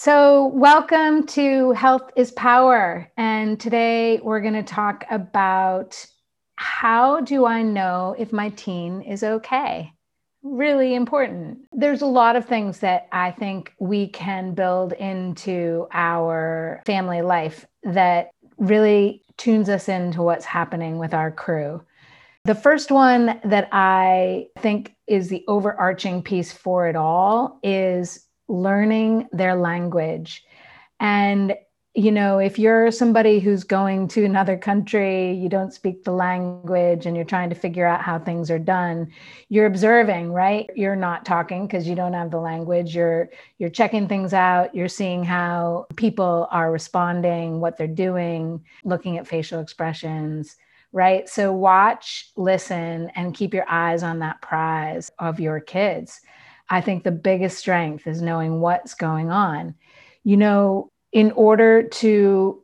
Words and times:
So, 0.00 0.46
welcome 0.54 1.26
to 1.26 1.72
Health 1.72 2.12
is 2.14 2.30
Power. 2.30 3.10
And 3.16 3.58
today 3.58 4.20
we're 4.22 4.40
going 4.40 4.54
to 4.54 4.62
talk 4.62 5.04
about 5.10 6.06
how 6.54 7.20
do 7.22 7.46
I 7.46 7.62
know 7.62 8.14
if 8.16 8.32
my 8.32 8.50
teen 8.50 9.02
is 9.02 9.24
okay? 9.24 9.92
Really 10.44 10.94
important. 10.94 11.58
There's 11.72 12.00
a 12.00 12.06
lot 12.06 12.36
of 12.36 12.44
things 12.44 12.78
that 12.78 13.08
I 13.10 13.32
think 13.32 13.72
we 13.80 14.06
can 14.06 14.54
build 14.54 14.92
into 14.92 15.88
our 15.92 16.80
family 16.86 17.22
life 17.22 17.66
that 17.82 18.30
really 18.56 19.24
tunes 19.36 19.68
us 19.68 19.88
into 19.88 20.22
what's 20.22 20.44
happening 20.44 20.98
with 20.98 21.12
our 21.12 21.32
crew. 21.32 21.82
The 22.44 22.54
first 22.54 22.92
one 22.92 23.40
that 23.42 23.68
I 23.72 24.46
think 24.58 24.94
is 25.08 25.28
the 25.28 25.44
overarching 25.48 26.22
piece 26.22 26.52
for 26.52 26.86
it 26.86 26.94
all 26.94 27.58
is 27.64 28.27
learning 28.48 29.28
their 29.32 29.54
language. 29.54 30.44
And, 31.00 31.54
you 31.94 32.12
know, 32.12 32.38
if 32.38 32.58
you're 32.58 32.90
somebody 32.90 33.40
who's 33.40 33.64
going 33.64 34.08
to 34.08 34.24
another 34.24 34.56
country, 34.56 35.32
you 35.32 35.48
don't 35.48 35.72
speak 35.72 36.04
the 36.04 36.12
language, 36.12 37.06
and 37.06 37.16
you're 37.16 37.24
trying 37.24 37.50
to 37.50 37.56
figure 37.56 37.86
out 37.86 38.02
how 38.02 38.18
things 38.18 38.50
are 38.50 38.58
done, 38.58 39.12
you're 39.48 39.66
observing, 39.66 40.32
right? 40.32 40.68
You're 40.74 40.96
not 40.96 41.24
talking 41.24 41.66
because 41.66 41.88
you 41.88 41.94
don't 41.94 42.12
have 42.14 42.30
the 42.30 42.40
language. 42.40 42.94
You're 42.94 43.30
you're 43.58 43.70
checking 43.70 44.08
things 44.08 44.32
out. 44.32 44.74
You're 44.74 44.88
seeing 44.88 45.24
how 45.24 45.86
people 45.96 46.48
are 46.50 46.70
responding, 46.70 47.60
what 47.60 47.76
they're 47.76 47.86
doing, 47.86 48.64
looking 48.84 49.18
at 49.18 49.26
facial 49.26 49.60
expressions 49.60 50.56
right? 50.92 51.28
So 51.28 51.52
watch, 51.52 52.30
listen, 52.36 53.10
and 53.14 53.34
keep 53.34 53.52
your 53.52 53.68
eyes 53.68 54.02
on 54.02 54.20
that 54.20 54.40
prize 54.40 55.10
of 55.18 55.38
your 55.40 55.60
kids. 55.60 56.20
I 56.70 56.80
think 56.80 57.04
the 57.04 57.10
biggest 57.10 57.58
strength 57.58 58.06
is 58.06 58.22
knowing 58.22 58.60
what's 58.60 58.94
going 58.94 59.30
on. 59.30 59.74
You 60.24 60.36
know, 60.36 60.90
in 61.12 61.32
order 61.32 61.82
to 61.82 62.62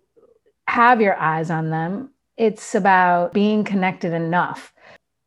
have 0.67 1.01
your 1.01 1.17
eyes 1.17 1.51
on 1.51 1.71
them, 1.71 2.11
it's 2.37 2.75
about 2.75 3.33
being 3.33 3.65
connected 3.65 4.13
enough. 4.13 4.73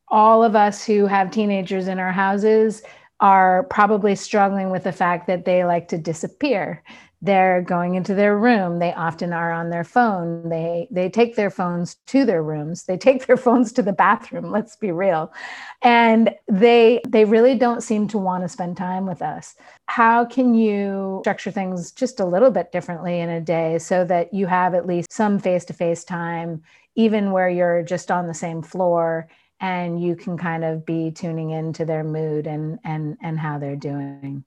All 0.09 0.43
of 0.43 0.55
us 0.55 0.85
who 0.85 1.05
have 1.05 1.31
teenagers 1.31 1.87
in 1.87 1.99
our 1.99 2.11
houses 2.11 2.83
are 3.19 3.63
probably 3.63 4.15
struggling 4.15 4.69
with 4.69 4.83
the 4.83 4.91
fact 4.91 5.27
that 5.27 5.45
they 5.45 5.63
like 5.63 5.87
to 5.87 5.97
disappear 5.97 6.83
they're 7.21 7.63
going 7.63 7.95
into 7.95 8.13
their 8.13 8.37
room. 8.37 8.77
They 8.77 8.93
often 8.93 9.33
are 9.33 9.51
on 9.51 9.69
their 9.69 9.83
phone. 9.83 10.49
They 10.49 10.87
they 10.91 11.09
take 11.09 11.35
their 11.35 11.49
phones 11.49 11.95
to 12.07 12.25
their 12.25 12.43
rooms. 12.43 12.83
They 12.83 12.97
take 12.97 13.25
their 13.25 13.37
phones 13.47 13.71
to 13.73 13.81
the 13.81 13.93
bathroom 13.93 14.51
let's 14.51 14.75
be 14.75 14.91
real. 14.91 15.33
And 15.81 16.35
they 16.47 17.01
they 17.07 17.25
really 17.25 17.55
don't 17.55 17.81
seem 17.81 18.07
to 18.09 18.17
want 18.17 18.43
to 18.43 18.49
spend 18.49 18.77
time 18.77 19.05
with 19.05 19.21
us. 19.21 19.55
How 19.87 20.25
can 20.25 20.53
you 20.53 21.21
structure 21.23 21.51
things 21.51 21.91
just 21.91 22.19
a 22.19 22.25
little 22.25 22.51
bit 22.51 22.71
differently 22.71 23.19
in 23.19 23.29
a 23.29 23.41
day 23.41 23.79
so 23.79 24.05
that 24.05 24.33
you 24.33 24.45
have 24.45 24.75
at 24.75 24.85
least 24.85 25.11
some 25.11 25.39
face 25.39 25.65
to 25.65 25.73
face 25.73 26.03
time 26.03 26.61
even 26.95 27.31
where 27.31 27.47
you're 27.47 27.83
just 27.83 28.09
on 28.09 28.27
the 28.27 28.33
same 28.33 28.61
floor 28.61 29.29
and 29.59 30.01
you 30.01 30.15
can 30.15 30.37
kind 30.37 30.63
of 30.63 30.85
be 30.85 31.11
tuning 31.11 31.51
into 31.51 31.85
their 31.85 32.03
mood 32.03 32.47
and 32.47 32.79
and 32.83 33.17
and 33.21 33.39
how 33.39 33.57
they're 33.57 33.75
doing 33.75 34.43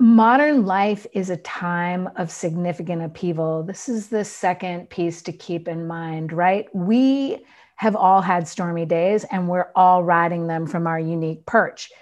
Modern 0.00 0.66
life 0.66 1.06
is 1.12 1.30
a 1.30 1.36
time 1.36 2.10
of 2.16 2.30
significant 2.30 3.00
upheaval. 3.00 3.62
This 3.62 3.88
is 3.88 4.08
the 4.08 4.24
second 4.24 4.90
piece 4.90 5.22
to 5.22 5.32
keep 5.32 5.68
in 5.68 5.86
mind, 5.86 6.32
right? 6.32 6.66
We 6.74 7.44
have 7.76 7.94
all 7.94 8.20
had 8.20 8.48
stormy 8.48 8.86
days 8.86 9.24
and 9.30 9.48
we're 9.48 9.70
all 9.76 10.02
riding 10.02 10.48
them 10.48 10.66
from 10.66 10.88
our 10.88 10.98
unique 10.98 11.46
perch. 11.46 11.92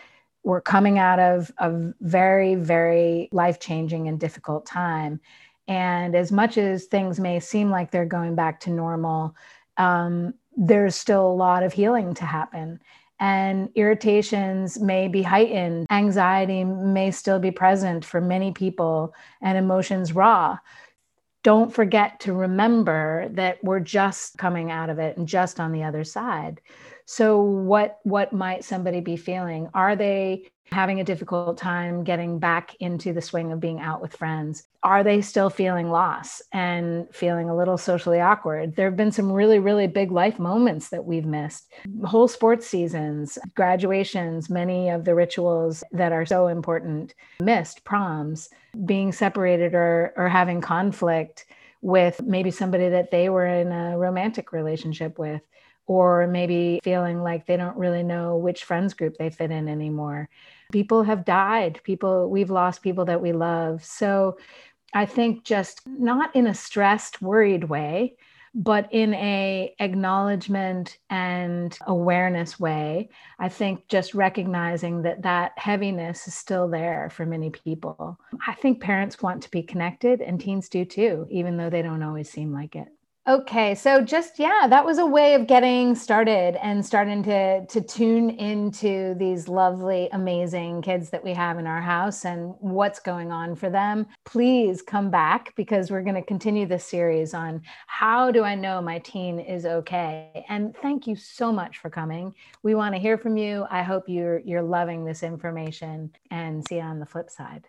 We're 0.42 0.62
coming 0.62 0.98
out 0.98 1.18
of 1.18 1.52
a 1.58 1.92
very, 2.00 2.54
very 2.54 3.28
life 3.30 3.60
changing 3.60 4.08
and 4.08 4.18
difficult 4.18 4.64
time. 4.64 5.20
And 5.68 6.16
as 6.16 6.32
much 6.32 6.56
as 6.56 6.86
things 6.86 7.20
may 7.20 7.40
seem 7.40 7.70
like 7.70 7.90
they're 7.90 8.06
going 8.06 8.34
back 8.34 8.60
to 8.60 8.70
normal, 8.70 9.36
um, 9.76 10.32
there's 10.56 10.96
still 10.96 11.26
a 11.26 11.32
lot 11.32 11.62
of 11.62 11.74
healing 11.74 12.14
to 12.14 12.24
happen 12.24 12.80
and 13.20 13.68
irritations 13.74 14.80
may 14.80 15.08
be 15.08 15.22
heightened. 15.22 15.86
Anxiety 15.90 16.64
may 16.64 17.10
still 17.10 17.38
be 17.38 17.50
present 17.50 18.04
for 18.04 18.20
many 18.20 18.52
people, 18.52 19.14
and 19.40 19.56
emotions 19.56 20.12
raw. 20.12 20.58
Don't 21.42 21.72
forget 21.72 22.20
to 22.20 22.32
remember 22.32 23.28
that 23.32 23.62
we're 23.64 23.80
just 23.80 24.38
coming 24.38 24.70
out 24.70 24.90
of 24.90 24.98
it 24.98 25.16
and 25.16 25.26
just 25.26 25.58
on 25.58 25.72
the 25.72 25.82
other 25.82 26.04
side. 26.04 26.60
So, 27.04 27.40
what 27.40 27.98
what 28.04 28.32
might 28.32 28.64
somebody 28.64 29.00
be 29.00 29.16
feeling? 29.16 29.68
Are 29.74 29.96
they 29.96 30.50
having 30.70 31.00
a 31.00 31.04
difficult 31.04 31.58
time 31.58 32.02
getting 32.02 32.38
back 32.38 32.74
into 32.80 33.12
the 33.12 33.20
swing 33.20 33.52
of 33.52 33.60
being 33.60 33.80
out 33.80 34.00
with 34.00 34.16
friends? 34.16 34.64
Are 34.82 35.04
they 35.04 35.20
still 35.20 35.50
feeling 35.50 35.90
loss 35.90 36.42
and 36.52 37.06
feeling 37.12 37.48
a 37.48 37.56
little 37.56 37.78
socially 37.78 38.20
awkward? 38.20 38.74
There 38.74 38.86
have 38.86 38.96
been 38.96 39.12
some 39.12 39.30
really, 39.30 39.58
really 39.58 39.86
big 39.86 40.10
life 40.10 40.38
moments 40.38 40.88
that 40.88 41.04
we've 41.04 41.26
missed. 41.26 41.72
Whole 42.04 42.28
sports 42.28 42.66
seasons, 42.66 43.38
graduations, 43.54 44.50
many 44.50 44.88
of 44.88 45.04
the 45.04 45.14
rituals 45.14 45.84
that 45.92 46.12
are 46.12 46.26
so 46.26 46.48
important 46.48 47.14
missed, 47.40 47.84
proms, 47.84 48.48
being 48.84 49.12
separated 49.12 49.74
or, 49.74 50.12
or 50.16 50.28
having 50.28 50.60
conflict 50.60 51.46
with 51.82 52.22
maybe 52.22 52.50
somebody 52.50 52.88
that 52.88 53.10
they 53.10 53.28
were 53.28 53.46
in 53.46 53.70
a 53.72 53.98
romantic 53.98 54.52
relationship 54.52 55.18
with 55.18 55.42
or 55.86 56.26
maybe 56.26 56.80
feeling 56.82 57.22
like 57.22 57.46
they 57.46 57.56
don't 57.56 57.76
really 57.76 58.02
know 58.02 58.36
which 58.36 58.64
friends 58.64 58.94
group 58.94 59.16
they 59.18 59.30
fit 59.30 59.50
in 59.50 59.68
anymore. 59.68 60.28
People 60.72 61.02
have 61.02 61.24
died, 61.24 61.80
people 61.82 62.30
we've 62.30 62.50
lost 62.50 62.82
people 62.82 63.04
that 63.06 63.20
we 63.20 63.32
love. 63.32 63.84
So 63.84 64.38
I 64.94 65.06
think 65.06 65.44
just 65.44 65.80
not 65.86 66.34
in 66.36 66.46
a 66.46 66.54
stressed, 66.54 67.20
worried 67.22 67.64
way, 67.64 68.14
but 68.54 68.88
in 68.92 69.14
a 69.14 69.74
acknowledgement 69.80 70.98
and 71.08 71.78
awareness 71.86 72.60
way 72.60 73.08
i 73.38 73.48
think 73.48 73.88
just 73.88 74.14
recognizing 74.14 75.02
that 75.02 75.22
that 75.22 75.52
heaviness 75.56 76.28
is 76.28 76.34
still 76.34 76.68
there 76.68 77.08
for 77.10 77.24
many 77.24 77.50
people 77.50 78.18
i 78.46 78.54
think 78.54 78.80
parents 78.80 79.22
want 79.22 79.42
to 79.42 79.50
be 79.50 79.62
connected 79.62 80.20
and 80.20 80.40
teens 80.40 80.68
do 80.68 80.84
too 80.84 81.26
even 81.30 81.56
though 81.56 81.70
they 81.70 81.82
don't 81.82 82.02
always 82.02 82.28
seem 82.28 82.52
like 82.52 82.76
it 82.76 82.88
Okay, 83.28 83.76
so 83.76 84.00
just 84.02 84.40
yeah, 84.40 84.66
that 84.68 84.84
was 84.84 84.98
a 84.98 85.06
way 85.06 85.34
of 85.34 85.46
getting 85.46 85.94
started 85.94 86.56
and 86.60 86.84
starting 86.84 87.22
to 87.22 87.64
to 87.66 87.80
tune 87.80 88.30
into 88.30 89.14
these 89.14 89.46
lovely, 89.46 90.08
amazing 90.12 90.82
kids 90.82 91.08
that 91.10 91.22
we 91.22 91.32
have 91.32 91.60
in 91.60 91.68
our 91.68 91.80
house 91.80 92.24
and 92.24 92.52
what's 92.58 92.98
going 92.98 93.30
on 93.30 93.54
for 93.54 93.70
them. 93.70 94.08
Please 94.24 94.82
come 94.82 95.08
back 95.08 95.54
because 95.54 95.88
we're 95.88 96.02
going 96.02 96.16
to 96.16 96.22
continue 96.22 96.66
this 96.66 96.84
series 96.84 97.32
on 97.32 97.62
how 97.86 98.32
do 98.32 98.42
I 98.42 98.56
know 98.56 98.82
my 98.82 98.98
teen 98.98 99.38
is 99.38 99.66
okay. 99.66 100.44
And 100.48 100.76
thank 100.78 101.06
you 101.06 101.14
so 101.14 101.52
much 101.52 101.78
for 101.78 101.90
coming. 101.90 102.34
We 102.64 102.74
want 102.74 102.92
to 102.96 103.00
hear 103.00 103.18
from 103.18 103.36
you. 103.36 103.66
I 103.70 103.82
hope 103.82 104.08
you're 104.08 104.40
you're 104.40 104.62
loving 104.62 105.04
this 105.04 105.22
information 105.22 106.10
and 106.32 106.66
see 106.66 106.76
you 106.76 106.80
on 106.82 106.98
the 106.98 107.06
flip 107.06 107.30
side. 107.30 107.68